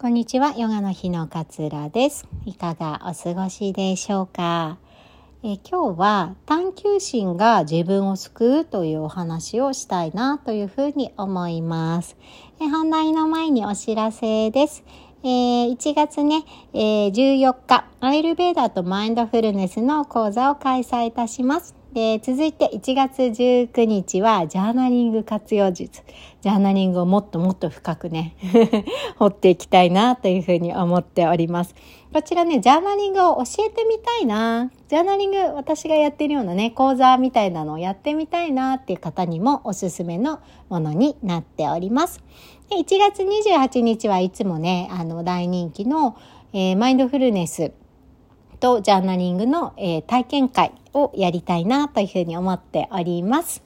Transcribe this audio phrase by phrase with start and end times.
[0.00, 2.26] こんにちは、ヨガの日の勝浦です。
[2.46, 4.78] いかがお過ごしでしょうか？
[5.42, 12.16] え今日は探求心が自分を救うというお話をしたいなというふうに思います。
[12.62, 14.84] え本題の前にお知らせです。
[15.22, 21.79] えー、1月ね、えー、14日、アイルベーダーとマインドフルネスの講座を開催いたします。
[21.92, 26.02] で、続いて1月19日はジャーナリング活用術。
[26.40, 28.36] ジャーナリングをもっともっと深くね、
[29.18, 31.74] 掘っていきたいなというふうに思っております。
[32.12, 34.70] こちらね、ジャーナリングを教えてみたいな。
[34.88, 42.22] ジャーナリング、私がやってるようなね、講座みたいなのをやってみたいなっていう方にもおすすめのものになっております。
[42.68, 46.16] で1月28日はいつもね、あの、大人気の、
[46.52, 47.72] えー、マインドフルネス
[48.60, 53.62] とジャーナリングの、えー、体験会をやりたいなというふうに思っております。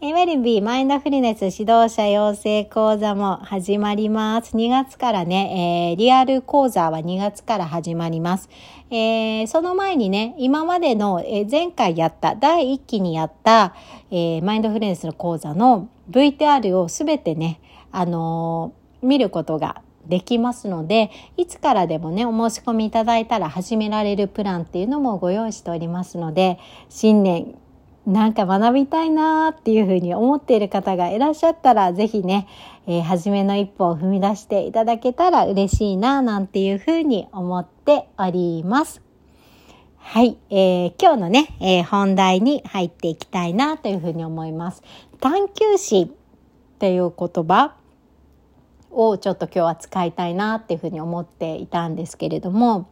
[0.00, 4.56] えウェルビーマインドフルネス指導者養成講座も始まります。
[4.56, 8.48] 2月からね、えー、リアル講座は2月から始まります。
[8.90, 13.74] えー、その前にね、今までの、え、前回やった、第1期にやった、
[14.12, 27.54] えマインドフルネスの講座の VTR をすべてね、あの見ることができますのでいつからでもねお申し込みいただいたら始められるプランっていうのもご用意しておりますので新年
[28.08, 32.48] なんか学びたいなっていうふうに思っている方がいらっしゃったらぜひね、
[32.86, 39.02] えー、初めの一歩を踏み出していただけたら嬉しいななんていうふうに思っております。
[39.98, 44.82] はい、えー、今日のね、えー、本題に入っていきたいなというふうに思います。
[45.20, 46.10] 探求心っ
[46.78, 47.74] ていう言葉
[48.90, 52.90] をちょっと今日は使いたいなっていうふうに思っていたんですけれども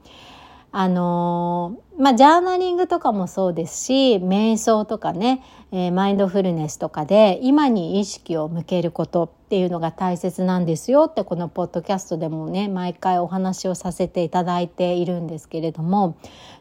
[0.78, 16.18] あのまあジャーナリングとかもそうですし瞑想とかね、えー、マインドフルネスとかで今に意識を向けることっていうのが大切なんですよってこのポッドキャストでもね毎回お話をさせていただいているんですけれども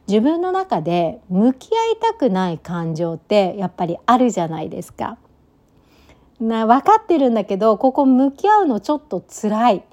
[0.07, 5.17] 自分の中で向き合いたくない感情ってやっぱりあるじゃないですか。
[6.47, 9.83] な分かってるんだけどここ向き合うのちょっと辛い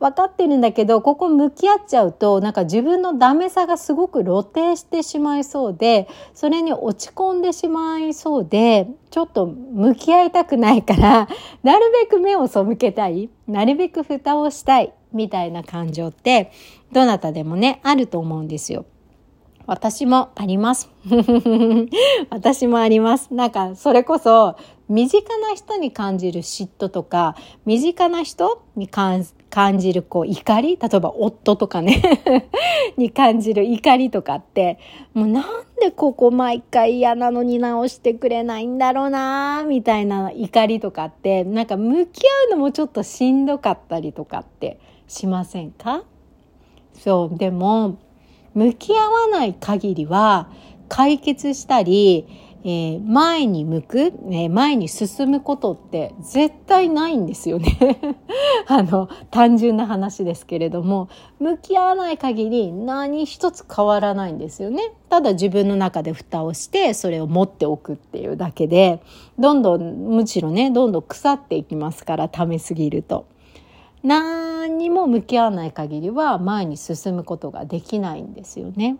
[0.00, 11.28] 分かってるんだけどここ向き合っちゃうとなんか自分のダメさがすごく露呈してしまいそうでそれに落ち込んでしまいそうでちょっと向き合いたくないから
[11.62, 16.50] なるべく目を背けたいなるべく蓋をしたいみたいな感情って
[16.92, 18.86] どなたでもねあると思うんですよ。
[19.66, 20.90] 私もあります。
[22.30, 23.32] 私もあります。
[23.32, 24.56] なんか、それこそ、
[24.90, 29.24] 身近な人に感じる嫉妬とか、身近な人に感
[29.78, 32.02] じるこう怒り、例えば夫とかね
[32.98, 34.80] に感じる怒りとかって、
[35.14, 35.44] もうなん
[35.80, 46.02] でここ毎回嫌なのに直してくれないんだろうなみたいな怒りとかって、なんか向き合うのもちょっとしんどかったりとかってしませんか？
[46.94, 47.98] そう、でも、
[48.54, 50.48] 向き合わない限りは
[50.88, 52.26] 解決したり、
[52.62, 57.98] えー、前に向く、えー、前に進むことって絶対ないんですよね
[58.68, 64.92] あの、単純な話ですけれども、向き合わない限り何一つ変わらないんですよね。
[65.08, 69.00] ただ自分の中で蓋をして、それを持っておくっていうだけで、
[69.38, 73.24] どんどん、むしろね、どんどん腐っていきますから、ためすぎると。
[74.02, 78.96] 何にも向き合わない限りは前に進むことができないんですよね。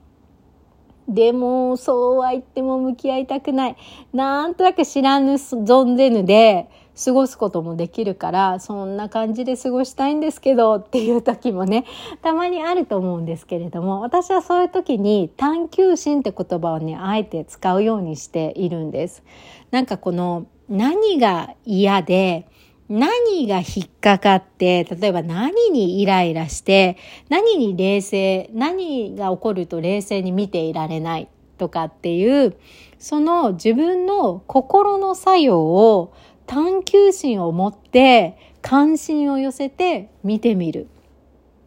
[1.14, 3.76] でもそうは言っても向き合いたくない。
[4.12, 6.68] なんとなく知らぬ存ぜぬで
[7.02, 11.86] 過ごすこともできるからそんな感じで過ごしたいんですけどっていう時もね
[12.20, 19.22] たまにあると思うんですけれども私はそういう時に探求心って言葉をねあえて使うようにしているんです。
[19.70, 22.46] なんかこの何が嫌で
[22.90, 26.96] 何が引っかかって、例えば何にイライラして、
[27.28, 32.56] 何に冷静、何が起こると冷静に見ていられないとかっていう、
[32.98, 36.12] その自分の心の作用を
[36.46, 40.88] 探求心を持って関心を寄せて見てみる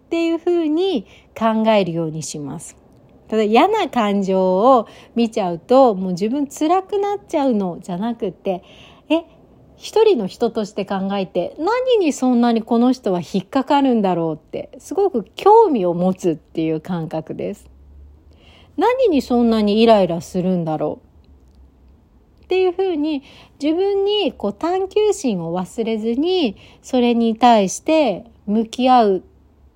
[0.07, 1.07] っていうふうに
[1.39, 2.75] 考えるようにします。
[3.29, 8.61] ただ嫌な感情を見ちゃうともう自分辛くなっちゃうのじゃなくて
[9.09, 9.23] え
[9.77, 17.69] 一人の人として考えて何にそんなにこの人は引っかかるんだろうってすごく興味を持つっていう感覚です。
[18.77, 20.99] 何にそんなにイライラするんだろ
[22.41, 23.23] うっていうふうに
[23.61, 29.21] 自分にこう探求心を忘れずにそれに対して向き合うっ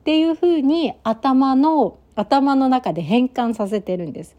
[0.04, 4.36] ていうふうに頭の頭の中で変換させてるんです。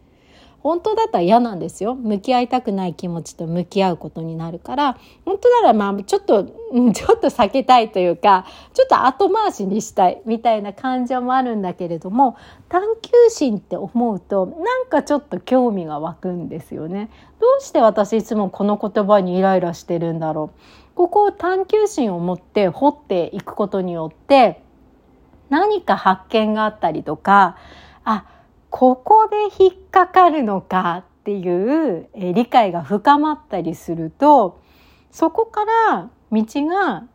[0.61, 1.95] 本当だったら嫌なんですよ。
[1.95, 6.43] 向き合いたくない気持ちと向き合うことになるから、本当ならまあちょっと、
[6.93, 12.35] ちょっと避けたいというか、ちょっと後回しにしたいみたいな感情もあるんだけれども、
[12.67, 17.09] 探求心って思うと、なんかちょっと興味が湧くんですよね。
[17.39, 20.95] どうして私いつもこの言葉にイライラしてるんだろう。
[20.95, 24.61] ここを探求心を持って掘っていくことによって、
[25.49, 27.55] 何か発見があったりとか、
[28.03, 28.25] あ、
[28.69, 34.61] ここで引っかかるのかっていう理解が深まったりすると
[35.11, 37.05] そこから道が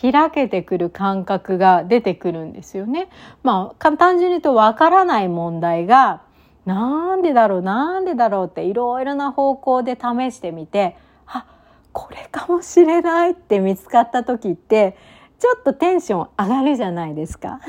[0.00, 3.08] 開けてくる感覚が出てくるんですよね。
[3.42, 6.22] まあ簡単に言うとわからない問題が
[6.64, 10.96] なんでだろうなんでだろうっていろいろな方向で試してみて
[11.26, 11.44] あ
[11.92, 14.96] これかもしれないって見つかった時って
[15.40, 17.60] ちょっとテンション上がるじゃないですか。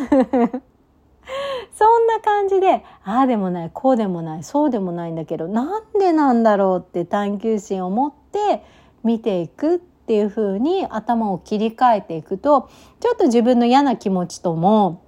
[1.73, 8.63] そんな感じでああでもないこうでもないそうでもないんだけどなんでなんだろうって探求心を持って
[9.03, 12.69] 見ていくっていう風に頭を切り替えていくと
[12.99, 15.01] ちょっと自分の嫌な気持ちとも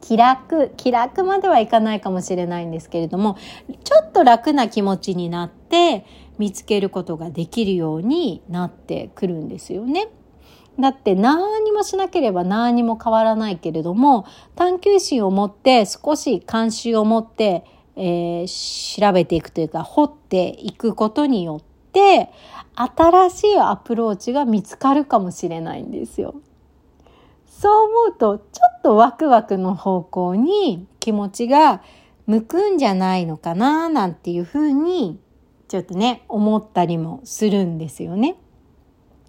[0.00, 3.36] 気楽気楽まではいかないかもしれないんですけれども
[3.84, 6.06] ちょっと楽な気持ちになって
[6.38, 10.08] 見つけることができるようになってくるんですよね。
[10.78, 17.64] だって何にもしなければ何にも変わらないけれども探求心を持って少し関心を持って、
[17.96, 22.30] えー、調べていくというか掘っていくことによって
[22.74, 26.34] 新しいアプローチが見つかるかもしれないんですよ。
[27.48, 28.44] そう思うとちょ
[28.78, 31.82] っとワクワクの方向に気持ちが
[32.26, 35.18] 向くんじゃないのかななんていうふうに
[35.68, 38.36] ちょっとね思ったりもするんですよね。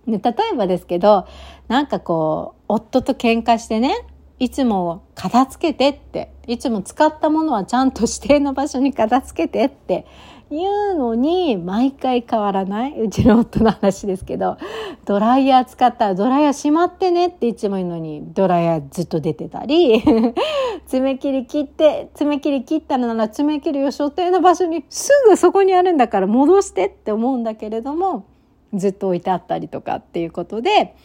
[0.08, 1.28] で例えばですけど
[1.68, 3.94] なんかこう夫と喧嘩してね
[4.40, 10.06] いつも片付けてっていつも使ったものはちゃんと指定の場所に片付けてって
[10.50, 12.98] 言うのに毎回変わらない？
[13.02, 14.58] うちの夫の話ですけど
[15.06, 20.02] ドライヤー使ったらドライヤーしまってねっていつも言うのにドライヤーずっと出てたり
[20.88, 28.26] 爪切り切って爪切り切ったのなら爪切りを所定の場所にすぐそこにあるんだから戻してって思うんだけれども
[28.74, 30.96] ずっと置いてあったりとかっていうことで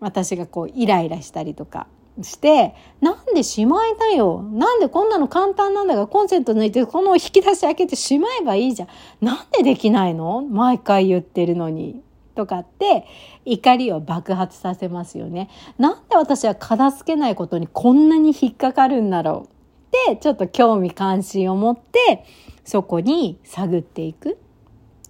[0.00, 1.86] 私がこうイライラしたりとか
[2.22, 4.42] してなんでしまいだよ？
[4.42, 8.88] なんでこんなの簡単なんだがコンセント抜いてこの引き出し開けてしまえばいいじゃん。
[9.20, 10.42] なんでできないの？
[10.42, 12.02] 毎回言ってるのに。
[12.34, 13.04] とかって
[13.44, 15.50] 怒りを爆発させますよね。
[15.76, 20.06] なんで私は片付けないことにこんなに引っかかるんだろう？
[20.12, 22.24] ってちょっと興味関心を持って
[22.64, 24.38] そこに探っていく。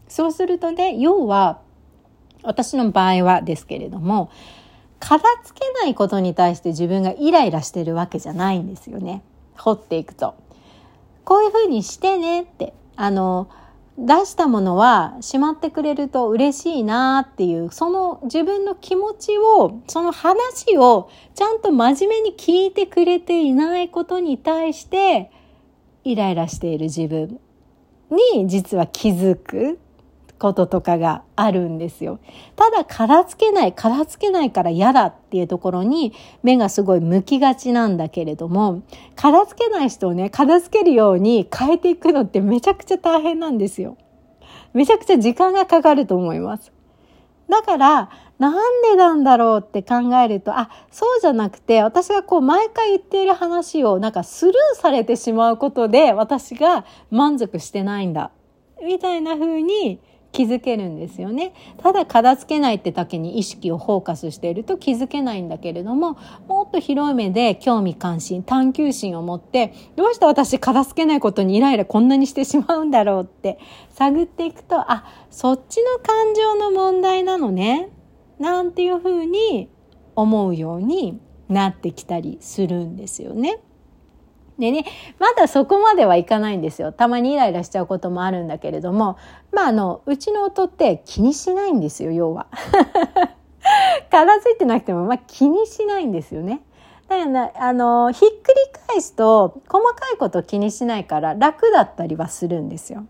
[0.08, 1.60] そうするとね要は
[2.42, 4.30] 私の場合はですけれども
[5.00, 9.22] 片付けないことに対して自分がイライラしてるわけじゃないんですよね
[9.56, 10.34] 掘っていくと。
[11.24, 13.50] こういうふうにしてねってあの
[13.98, 25.30] 出したものはしまってくれると嬉しいなっていうその自分の気持ちをその話をちゃんと真面目に聞いてくれていないことに対して
[26.04, 27.40] イライラしている自分
[28.32, 29.78] に実は気づく
[30.38, 32.20] こととかがあるんですよ。
[32.56, 36.12] ただ片付けない、片付けないから嫌だっていうところに
[36.42, 38.82] 目がすごい向きがちなんだけれども、
[39.16, 43.96] 片付けない人をね、片付けるように変えていくのってめちゃくちゃ大変なんですよ。
[44.72, 46.72] めちゃくちゃ時間がかかると思います。
[47.48, 58.30] だから、なんでなんだろうって考えると、あ、そうじゃなくて、私がこう毎回言っている話をなんかスルーされてしまうことで、私が満足してないんだ。
[58.84, 60.00] みたいな風に
[60.32, 61.52] 気づけるんですよね。
[61.78, 66.16] ただ片付けないってだけに意識をフォーカスしていると気づけないんだけれども、
[66.46, 73.58] もっと広い目で興味関心、探求心を持って、どうして私片付けないことにイライラこんなにしてしまうんだろうって
[73.90, 77.90] 探っていくと、あ、そっちの感情の問題なのね。
[78.38, 79.68] なんていうふうに
[80.14, 83.58] 思うようになってきたりするんですよね。
[84.58, 84.84] でね、
[85.18, 86.90] まだそこまではいかないんですよ。
[86.92, 89.16] たまにイライラしちゃうこともあるんだけれども、
[89.52, 92.48] まああの、うちの夫って気にしないんですよ、要は。
[94.10, 96.62] 片付いてなくても、まあ気にしないんですよね。
[97.08, 98.54] だからあの、ひっくり
[98.88, 103.06] 返すと、細かいこと気にしないから楽だったりはするんですよ。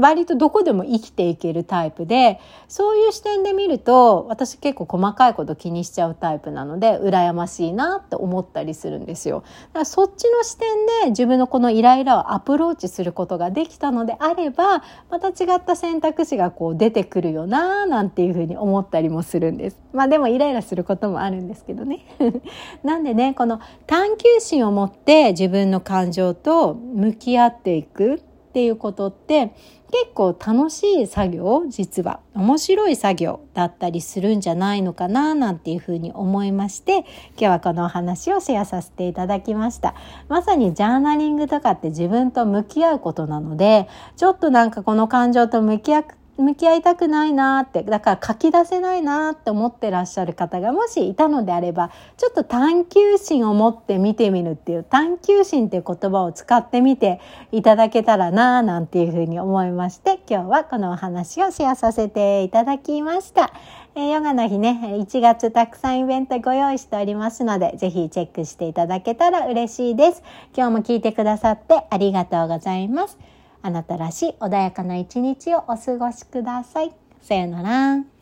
[0.00, 9.42] 割とどこでも生きていけるタイプでそういう視点で見ると私結構細かいこと気にしちゃうタイプなので羨ましいなって思ったりするんですよ。
[9.68, 10.68] だからそっちの視点
[11.04, 19.78] で自分のこのイライラをアプローチすることができたのであればまた違った選択肢がこう出てくるよななんていうふうに思ったりもするんです。
[19.92, 22.04] まあでもイライラすることもあるんですけどね。
[22.82, 29.52] なんでねこの探求心を持って自分の感情と向き合っていくっていうことって
[29.90, 32.20] 結構楽しい作業実は。
[32.34, 37.06] 面白い作業だったりするんじゃないのかななんていうふうに思いまして今
[37.38, 39.94] 日はこのお話をシェアさせていただきました。
[40.28, 46.04] まさにジャーナリングとかって自分と向き合うことなのでちょっとなんかこの感情と向き合
[46.38, 63.52] 向き合いたくないなってだから書き出せないなって思ってらっしゃる方がもしいたのであればちょっと探求心を持って見てみるっていう探求心っていう言葉を使ってみていただけたらななんていうふうに思いまして今日はこのお話をシェアさせていただきました。
[63.94, 70.22] え、ヨガの日ね1月たくさんイベントご用意しておりますのでぜひチェックしていただけたら嬉しいです。
[70.56, 73.18] 今日も聞いてくださってありがとうございます。
[73.62, 76.92] あなたらしい穏やかな一日をお過ごしください。
[77.22, 78.17] さよなら。